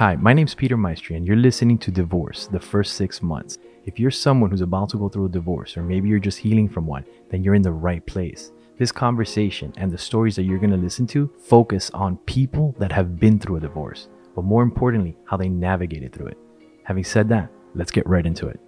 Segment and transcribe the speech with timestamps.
[0.00, 3.58] Hi, my name's Peter Maestri, and you're listening to Divorce the First Six Months.
[3.84, 6.70] If you're someone who's about to go through a divorce, or maybe you're just healing
[6.70, 8.50] from one, then you're in the right place.
[8.78, 12.90] This conversation and the stories that you're going to listen to focus on people that
[12.92, 16.38] have been through a divorce, but more importantly, how they navigated through it.
[16.84, 18.58] Having said that, let's get right into it.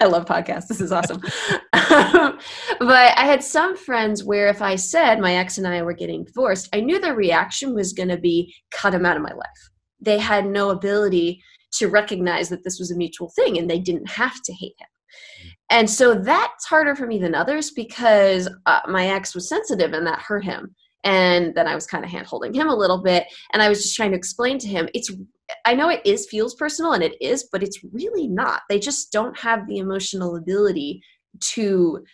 [0.00, 0.68] I love podcasts.
[0.68, 1.20] This is awesome.
[1.72, 6.22] but I had some friends where if I said my ex and I were getting
[6.22, 9.70] divorced, I knew their reaction was going to be cut him out of my life.
[10.00, 14.08] They had no ability to recognize that this was a mutual thing and they didn't
[14.08, 14.88] have to hate him.
[15.70, 20.06] And so that's harder for me than others because uh, my ex was sensitive and
[20.06, 20.74] that hurt him.
[21.04, 23.24] And then I was kind of hand holding him a little bit.
[23.52, 25.10] And I was just trying to explain to him it's
[25.64, 28.62] I know it is feels personal and it is, but it's really not.
[28.68, 31.00] They just don't have the emotional ability
[31.52, 32.04] to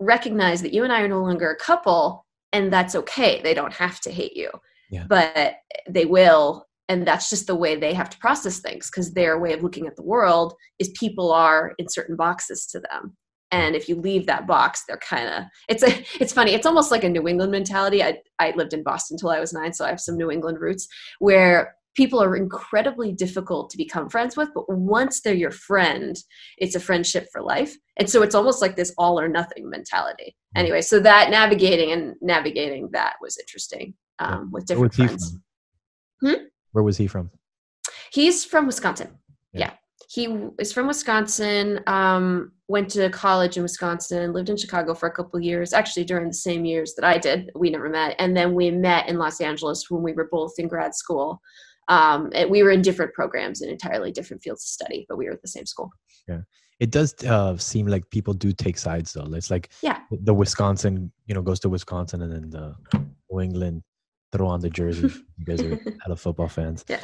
[0.00, 3.42] recognize that you and I are no longer a couple and that's okay.
[3.42, 4.50] They don't have to hate you.
[4.90, 5.04] Yeah.
[5.06, 5.56] But
[5.88, 9.52] they will and that's just the way they have to process things because their way
[9.52, 13.16] of looking at the world is people are in certain boxes to them.
[13.50, 16.90] And if you leave that box they're kind of it's a it's funny it's almost
[16.90, 18.02] like a new england mentality.
[18.02, 20.60] I i lived in boston until i was 9 so i have some new england
[20.60, 20.86] roots
[21.18, 26.16] where people are incredibly difficult to become friends with but once they're your friend
[26.58, 27.74] it's a friendship for life.
[27.96, 30.36] And so it's almost like this all or nothing mentality.
[30.54, 30.60] Hmm.
[30.60, 35.38] anyway so that navigating and navigating that was interesting um, with different friends.
[36.20, 36.48] Hmm?
[36.72, 37.30] Where was he from?
[38.12, 39.18] He's from wisconsin.
[39.52, 39.72] Yeah, yeah.
[40.08, 40.24] he
[40.58, 45.40] is from wisconsin um, went to college in wisconsin lived in chicago for a couple
[45.40, 48.14] years actually during the same years that i did we never met.
[48.18, 51.40] And then we met in los angeles when we were both in grad school.
[51.88, 55.32] Um, we were in different programs in entirely different fields of study, but we were
[55.32, 55.90] at the same school.
[56.28, 56.40] Yeah,
[56.80, 59.26] it does uh, seem like people do take sides though.
[59.32, 62.76] It's like yeah, the Wisconsin, you know, goes to Wisconsin, and then the
[63.30, 63.82] New England
[64.32, 65.10] throw on the jersey.
[65.36, 66.84] you guys are hella football fans.
[66.88, 67.00] Yeah,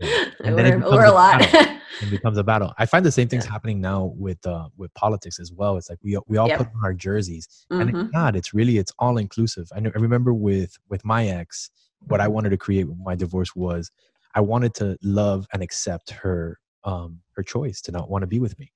[0.00, 0.30] yeah.
[0.44, 1.40] And then we're, we're a, a lot.
[1.42, 2.74] it becomes a battle.
[2.76, 3.52] I find the same things yeah.
[3.52, 5.78] happening now with uh, with politics as well.
[5.78, 6.58] It's like we we all yep.
[6.58, 7.80] put on our jerseys, mm-hmm.
[7.80, 8.10] and it's mm-hmm.
[8.12, 8.36] not.
[8.36, 9.68] It's really it's all inclusive.
[9.74, 11.70] I, know, I remember with with my ex
[12.08, 13.90] what I wanted to create with my divorce was
[14.34, 18.38] I wanted to love and accept her um, her choice to not want to be
[18.38, 18.70] with me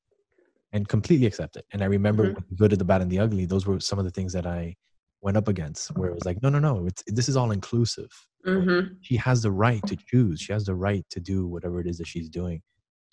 [0.72, 1.64] and completely accept it.
[1.72, 2.40] And I remember mm-hmm.
[2.50, 3.46] the good, the bad, and the ugly.
[3.46, 4.76] Those were some of the things that I
[5.20, 8.10] went up against, where it was like, no, no, no, it's, this is all inclusive.
[8.46, 8.94] Mm-hmm.
[9.00, 10.40] She has the right to choose.
[10.40, 12.62] She has the right to do whatever it is that she's doing.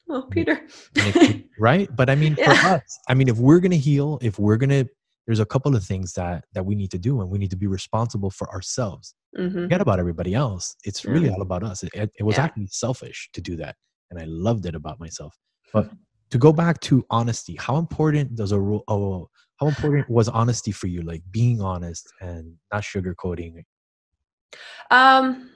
[0.09, 0.61] Oh, Peter.
[1.59, 1.89] right?
[1.95, 2.53] But I mean, yeah.
[2.53, 4.85] for us, I mean, if we're gonna heal, if we're gonna
[5.25, 7.55] there's a couple of things that that we need to do and we need to
[7.55, 9.63] be responsible for ourselves mm-hmm.
[9.63, 11.13] forget about everybody else it's mm-hmm.
[11.13, 12.43] really all about us it, it, it was yeah.
[12.43, 13.75] actually selfish to do that
[14.11, 15.35] and i loved it about myself
[15.73, 15.89] but
[16.29, 20.71] to go back to honesty how important does a rule oh how important was honesty
[20.71, 23.63] for you like being honest and not sugarcoating
[24.91, 25.49] um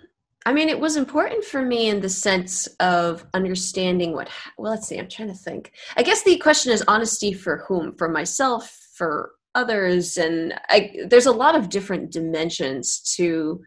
[0.45, 4.29] I mean, it was important for me in the sense of understanding what.
[4.57, 4.97] Well, let's see.
[4.97, 5.73] I'm trying to think.
[5.97, 7.93] I guess the question is honesty for whom?
[7.97, 13.61] For myself, for others and I, there's a lot of different dimensions to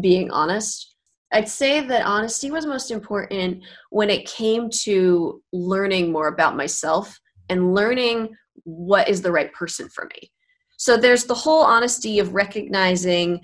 [0.00, 0.94] being honest
[1.32, 7.18] i'd say that honesty was most important when it came to learning more about myself
[7.48, 8.28] and learning
[8.64, 10.30] what is the right person for me
[10.78, 13.40] so there's the whole honesty of recognizing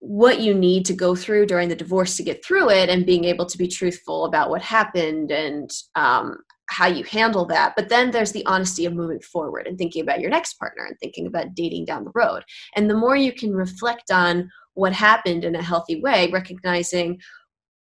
[0.00, 3.24] what you need to go through during the divorce to get through it and being
[3.24, 6.38] able to be truthful about what happened and um,
[6.70, 7.74] how you handle that.
[7.76, 10.98] But then there's the honesty of moving forward and thinking about your next partner and
[10.98, 12.44] thinking about dating down the road.
[12.74, 17.20] And the more you can reflect on what happened in a healthy way, recognizing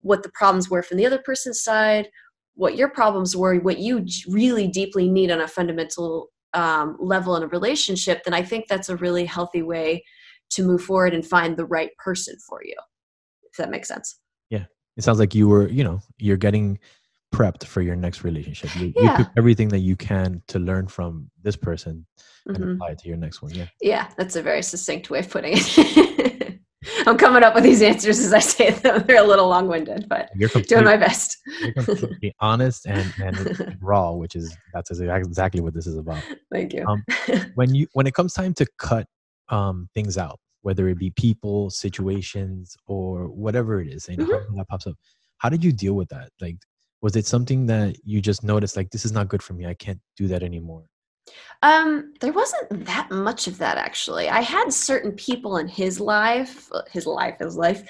[0.02, 2.10] what the problems were from the other person's side,
[2.56, 7.44] what your problems were, what you really deeply need on a fundamental um, level in
[7.44, 10.04] a relationship, then I think that's a really healthy way
[10.52, 12.76] to move forward and find the right person for you.
[13.44, 14.20] If that makes sense.
[14.50, 14.66] Yeah.
[14.98, 16.80] It sounds like you were, you know, you're getting
[17.34, 18.76] prepped for your next relationship.
[18.76, 19.12] You, yeah.
[19.12, 22.06] you took everything that you can to learn from this person
[22.46, 22.72] and mm-hmm.
[22.72, 23.52] apply it to your next one.
[23.54, 23.68] Yeah.
[23.82, 26.09] Yeah, that's a very succinct way of putting it.
[27.10, 29.04] I'm coming up with these answers as I say them.
[29.08, 31.38] They're a little long-winded, but you're doing my best.
[31.60, 36.24] you're completely honest and, and raw, which is that's exactly what this is about.
[36.52, 36.86] Thank you.
[36.86, 37.04] Um,
[37.56, 39.08] when you when it comes time to cut
[39.50, 44.58] um, things out, whether it be people, situations, or whatever it is, know, mm-hmm.
[44.58, 44.94] that pops up.
[45.40, 46.30] How did you deal with that?
[46.40, 46.58] Like,
[47.02, 49.74] was it something that you just noticed like this is not good for me i
[49.74, 50.84] can't do that anymore
[51.62, 54.30] um there wasn't that much of that actually.
[54.30, 57.84] I had certain people in his life his life his life.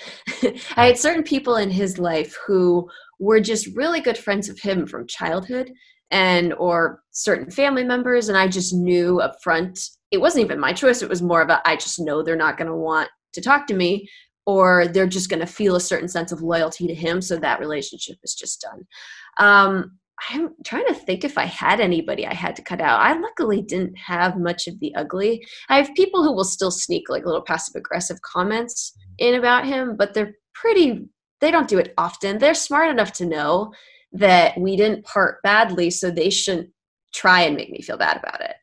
[0.76, 2.90] I had certain people in his life who
[3.20, 5.72] were just really good friends of him from childhood
[6.12, 9.80] and or certain family members and i just knew up front
[10.12, 11.04] it wasn't even my choice.
[11.04, 13.68] It was more of a i just know they're not going to want to talk
[13.68, 14.10] to me
[14.46, 17.60] or they're just going to feel a certain sense of loyalty to him so that
[17.60, 18.88] relationship is just done.
[19.38, 20.00] Um,
[20.30, 23.00] i'm trying to think if i had anybody i had to cut out.
[23.00, 25.46] I luckily didn't have much of the ugly.
[25.70, 29.96] I have people who will still sneak like little passive aggressive comments in about him
[29.98, 31.10] but they're pretty
[31.42, 32.38] they don't do it often.
[32.38, 33.74] They're smart enough to know
[34.12, 36.70] that we didn't part badly so they shouldn't
[37.14, 38.56] try and make me feel bad about it.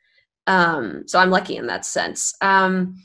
[0.46, 2.34] Um, so i'm lucky in that sense.
[2.40, 2.96] Um,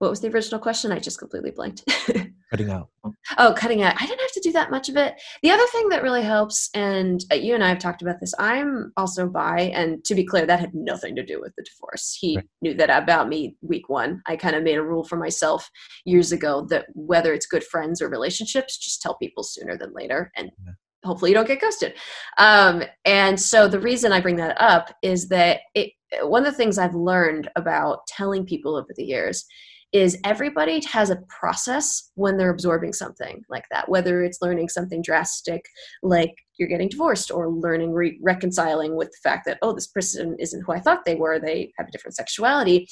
[0.00, 0.92] what was the original question?
[0.92, 1.84] I just completely blanked.
[2.50, 2.88] cutting out.
[3.36, 3.94] Oh, cutting out.
[4.00, 5.20] I didn't have to do that much of it.
[5.42, 8.32] The other thing that really helps, and uh, you and I have talked about this,
[8.38, 12.16] I'm also bi, and to be clear, that had nothing to do with the divorce.
[12.18, 12.46] He right.
[12.62, 14.22] knew that about me week one.
[14.26, 15.68] I kind of made a rule for myself
[16.06, 20.32] years ago that whether it's good friends or relationships, just tell people sooner than later.
[20.34, 21.94] And yeah hopefully you don't get ghosted.
[22.36, 25.92] Um, and so the reason I bring that up is that it,
[26.22, 29.46] one of the things I've learned about telling people over the years
[29.92, 35.02] is everybody has a process when they're absorbing something like that, whether it's learning something
[35.02, 35.64] drastic
[36.02, 40.36] like you're getting divorced or learning re- reconciling with the fact that, oh, this person
[40.38, 42.86] isn't who I thought they were, they have a different sexuality.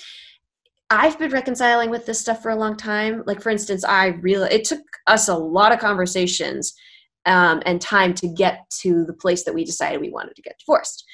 [0.90, 3.22] I've been reconciling with this stuff for a long time.
[3.26, 6.74] Like, for instance, I really, it took us a lot of conversations
[7.26, 10.58] um, and time to get to the place that we decided we wanted to get
[10.58, 11.04] divorced.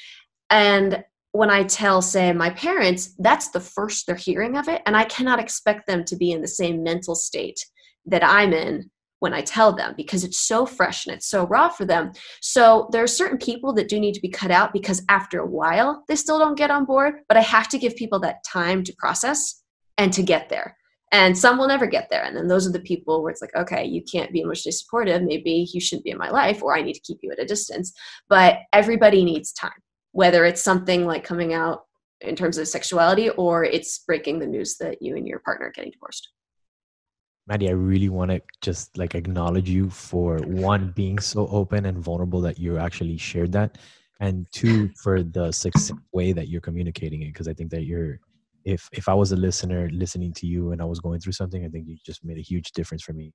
[0.49, 1.05] And
[1.35, 4.83] when I tell, say, my parents, that's the first they're hearing of it.
[4.87, 7.59] And I cannot expect them to be in the same mental state
[8.07, 8.89] that I'm in
[9.19, 12.13] when I tell them because it's so fresh and it's so raw for them.
[12.41, 15.47] So there are certain people that do need to be cut out because after a
[15.47, 17.15] while they still don't get on board.
[17.27, 19.61] But I have to give people that time to process
[19.99, 20.77] and to get there.
[21.11, 22.23] And some will never get there.
[22.23, 25.23] And then those are the people where it's like, okay, you can't be emotionally supportive.
[25.23, 27.45] Maybe you shouldn't be in my life, or I need to keep you at a
[27.45, 27.93] distance.
[28.29, 29.73] But everybody needs time
[30.15, 31.87] whether it's something like coming out
[32.21, 35.73] in terms of sexuality or it's breaking the news that you and your partner are
[35.73, 36.29] getting divorced.
[37.49, 41.99] Maddie, I really want to just like acknowledge you for one being so open and
[41.99, 43.77] vulnerable that you actually shared that,
[44.21, 47.33] and two for the success way that you're communicating it.
[47.33, 48.21] Because I think that you're,
[48.65, 51.65] if if I was a listener listening to you and I was going through something,
[51.65, 53.35] I think you just made a huge difference for me.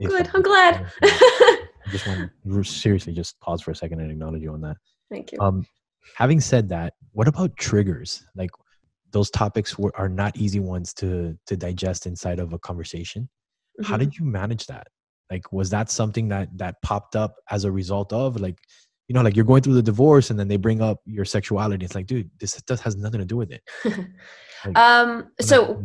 [0.00, 0.86] Good, I'm glad.
[1.02, 1.58] I
[1.90, 4.76] just want to seriously just pause for a second and acknowledge you on that.
[5.10, 5.38] Thank you.
[5.40, 5.66] Um,
[6.16, 8.24] having said that what about triggers?
[8.34, 8.50] Like
[9.12, 13.28] those topics were, are not easy ones to to digest inside of a conversation.
[13.80, 13.90] Mm-hmm.
[13.90, 14.88] how did you manage that?
[15.30, 18.58] Like was that something that that popped up as a result of like
[19.08, 21.84] you know like you're going through the divorce and then they bring up your sexuality.
[21.84, 23.62] It's like dude this just has nothing to do with it.
[24.64, 25.84] Like, um so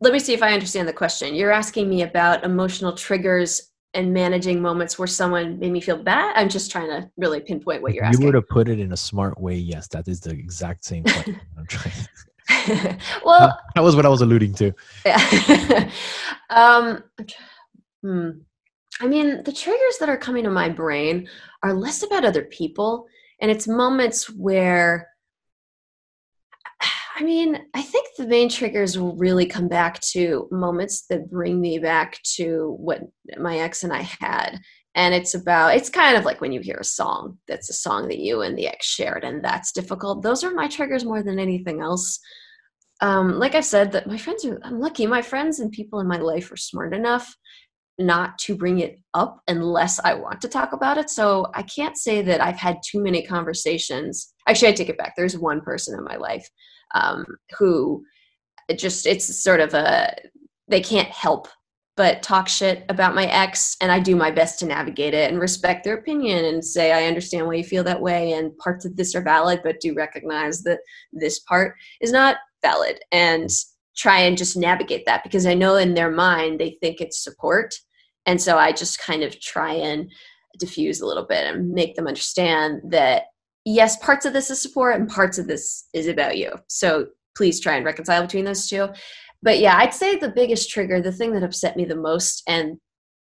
[0.00, 1.34] let me see if i understand the question.
[1.34, 6.34] You're asking me about emotional triggers and managing moments where someone made me feel bad?
[6.36, 8.26] I'm just trying to really pinpoint what you're you asking.
[8.26, 9.56] You were to put it in a smart way.
[9.56, 11.94] Yes, that is the exact same question I'm trying.
[13.24, 14.72] well, that was what I was alluding to.
[15.04, 15.90] Yeah.
[16.50, 17.02] um,
[18.02, 18.30] hmm.
[19.00, 21.28] I mean, the triggers that are coming to my brain
[21.62, 23.06] are less about other people,
[23.40, 25.08] and it's moments where
[27.18, 31.58] I mean, I think the main triggers will really come back to moments that bring
[31.62, 33.00] me back to what
[33.38, 34.60] my ex and I had.
[34.94, 38.08] And it's about, it's kind of like when you hear a song that's a song
[38.08, 40.22] that you and the ex shared, and that's difficult.
[40.22, 42.18] Those are my triggers more than anything else.
[43.00, 45.06] Um, like I said, that my friends are, I'm lucky.
[45.06, 47.34] My friends and people in my life are smart enough
[47.98, 51.08] not to bring it up unless I want to talk about it.
[51.08, 54.34] So I can't say that I've had too many conversations.
[54.46, 55.14] Actually, I take it back.
[55.16, 56.46] There's one person in my life
[56.96, 57.24] um,
[57.58, 58.04] who
[58.76, 60.14] just it's sort of a
[60.68, 61.48] they can't help
[61.96, 65.40] but talk shit about my ex and i do my best to navigate it and
[65.40, 68.96] respect their opinion and say i understand why you feel that way and parts of
[68.96, 70.80] this are valid but do recognize that
[71.12, 73.48] this part is not valid and
[73.96, 77.74] try and just navigate that because i know in their mind they think it's support
[78.26, 80.10] and so i just kind of try and
[80.58, 83.24] diffuse a little bit and make them understand that
[83.66, 86.52] yes, parts of this is support and parts of this is about you.
[86.68, 88.88] So please try and reconcile between those two.
[89.42, 92.78] But yeah, I'd say the biggest trigger, the thing that upset me the most, and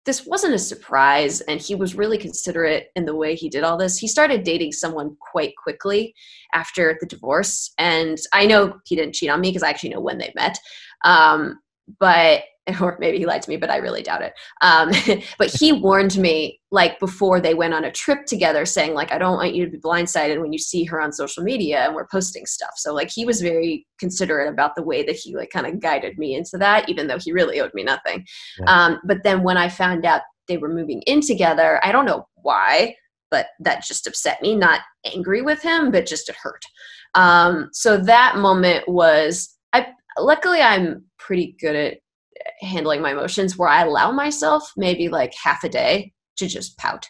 [0.06, 3.76] this wasn't a surprise, and he was really considerate in the way he did all
[3.76, 3.98] this.
[3.98, 6.14] He started dating someone quite quickly
[6.54, 7.72] after the divorce.
[7.78, 10.58] And I know he didn't cheat on me because I actually know when they met.
[11.04, 11.60] Um,
[11.98, 12.44] but
[12.80, 14.34] or maybe he lied to me, but I really doubt it.
[14.60, 14.90] Um,
[15.38, 19.18] but he warned me like before they went on a trip together, saying like, I
[19.18, 22.06] don't want you to be blindsided when you see her on social media and we're
[22.06, 22.72] posting stuff.
[22.76, 26.18] So like he was very considerate about the way that he like kind of guided
[26.18, 28.24] me into that, even though he really owed me nothing.
[28.58, 28.66] Yeah.
[28.66, 32.26] Um, but then when I found out they were moving in together, I don't know
[32.36, 32.94] why,
[33.30, 34.54] but that just upset me.
[34.54, 36.62] Not angry with him, but just it hurt.
[37.14, 39.88] Um, so that moment was I
[40.18, 41.98] luckily I'm pretty good at
[42.60, 47.08] handling my emotions where I allow myself maybe like half a day to just pout.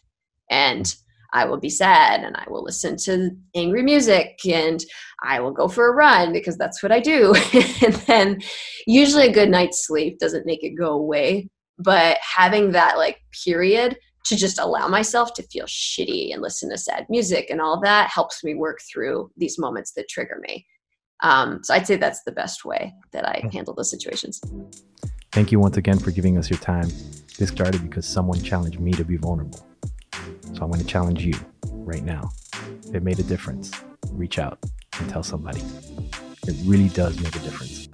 [0.50, 0.94] And
[1.32, 4.82] I will be sad and I will listen to angry music and
[5.22, 7.34] I will go for a run because that's what I do.
[7.84, 8.40] and then
[8.86, 13.96] usually a good night's sleep doesn't make it go away, but having that like period
[14.26, 18.10] to just allow myself to feel shitty and listen to sad music and all that
[18.10, 20.66] helps me work through these moments that trigger me.
[21.22, 24.40] Um, so I'd say that's the best way that I handle those situations.
[25.32, 26.88] Thank you once again for giving us your time.
[27.38, 29.64] This started because someone challenged me to be vulnerable.
[30.54, 32.32] So I'm going to challenge you right now.
[32.88, 33.70] If it made a difference,
[34.10, 34.58] reach out
[34.98, 35.62] and tell somebody.
[36.48, 37.88] It really does make a difference.